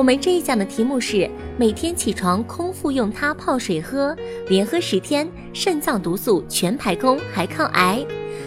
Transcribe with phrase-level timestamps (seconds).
[0.00, 1.28] 我们这一讲的题目是：
[1.58, 4.16] 每天起床空腹用它泡水喝，
[4.48, 8.02] 连喝十天，肾脏毒素全排空，还抗癌。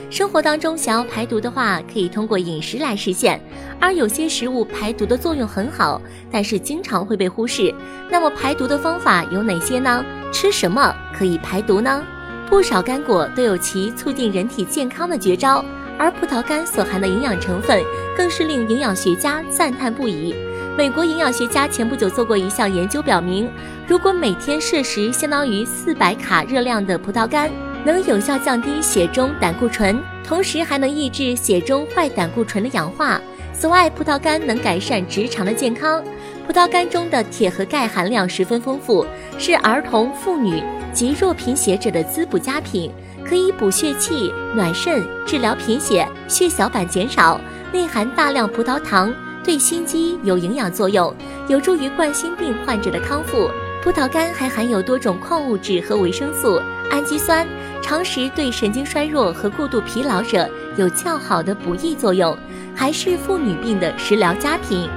[0.10, 3.40] 生活当中想要排毒的话，可以通过饮食来实现。
[3.80, 7.72] 而有些食物排毒的作用很好，但是经常会被忽视。
[8.10, 10.04] 那么排毒的方法有哪些呢？
[10.32, 12.04] 吃什么可以排毒呢？
[12.50, 15.64] 不少干果都有其促进人体健康的绝招，
[16.00, 17.80] 而葡萄干所含的营养成分
[18.18, 20.34] 更是令营养学家赞叹不已。
[20.76, 23.48] 美国营养学家前不久做过一项研究，表明，
[23.88, 27.52] 如果每天摄食相当于四百卡热量的葡萄干，
[27.86, 33.22] 能有效降低血中胆固醇，同时还能抑制血中坏胆固醇的氧化。
[33.54, 36.04] 此外，葡萄干能改善直肠的健康。
[36.48, 39.06] 葡萄干中的铁和钙含量十分丰富，
[39.38, 42.92] 是儿童、妇女及弱贫血者的滋补佳品，
[43.24, 47.40] 可以补血气、暖肾、治疗贫血、血小板减少。
[47.72, 49.14] 内含大量葡萄糖。
[49.44, 51.14] 对心肌有营养作用，
[51.48, 53.50] 有助于冠心病患者的康复。
[53.84, 57.46] 葡萄干还含有多种矿物质和维生素、氨基酸，
[57.82, 62.38] 常食对神经衰弱和过度疲劳者有较好的补益作用，
[62.74, 64.90] 还是妇女病的食疗佳品。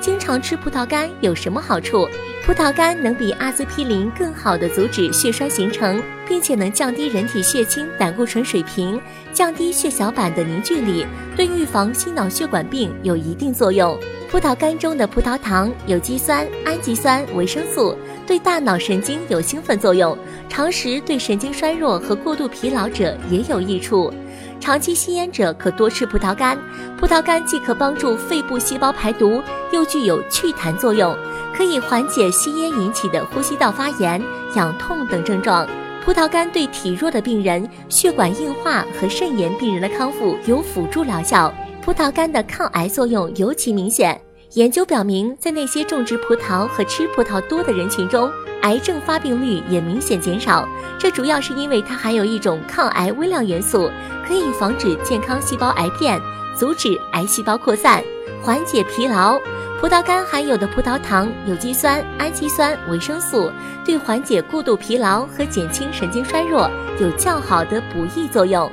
[0.00, 2.08] 经常吃葡萄干有什么好处？
[2.44, 8.98] 葡萄干能比阿司匹林更好的阻止血栓形成，并且能降低人体血清胆固醇水平，
[9.34, 13.94] 降低血小板的凝聚力，对预防心脑血管病有一定作用。
[14.30, 17.94] 葡萄干中的葡萄糖、有机酸、氨基酸、维生素
[18.26, 20.16] 对大脑神经有兴奋作用，
[20.48, 24.10] 常食对神经衰弱和过度疲劳者也有益处。
[24.58, 26.58] 长期吸烟者可多吃葡萄干，
[26.98, 31.14] 葡萄干既可帮助肺部细胞排毒，又具有祛痰作用，
[31.54, 34.22] 可以缓解吸烟引起的呼吸道发炎、
[34.56, 35.68] 痒痛等症状。
[36.04, 41.52] 葡萄干对体弱的病人、血管硬化和肾炎病人的康复有辅助疗效。
[41.80, 44.20] 葡萄干的抗癌作用尤其明显。
[44.54, 48.30] 研究表明，在那些种植葡萄和吃葡萄多的人群中，
[48.62, 50.68] 癌症发病率也明显减少。
[50.98, 53.88] 这主要是因为它含有一种抗癌微量元素，
[54.26, 56.20] 可以防止健康细胞癌变，
[56.58, 58.02] 阻止癌细胞扩散，
[58.42, 59.38] 缓解疲劳。
[59.82, 63.50] 葡萄干含有的葡萄糖、有机酸、氨基酸、维生素，
[63.84, 66.70] 对缓解过度疲劳和减轻神经衰弱
[67.00, 68.70] 有较好的补益作用。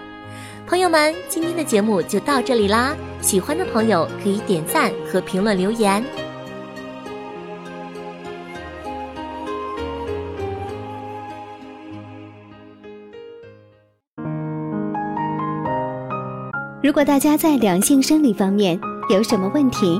[0.67, 2.95] 朋友们，今天的节目就到这里啦！
[3.21, 6.05] 喜欢的朋友可以点赞和评论留言。
[16.83, 19.99] 如果大家在两性生理方面有什么问题，